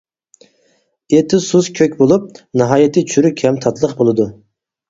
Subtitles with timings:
[1.15, 2.25] ئېتى سۇس كۆك بولۇپ،
[2.63, 4.29] ناھايىتى چۈرۈك ھەم تاتلىق بولىدۇ.